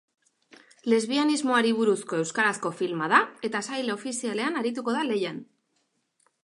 [0.93, 5.43] Lesbianismoari buruzko euskarazko filma da, eta sail ofizialean arituko da lehian.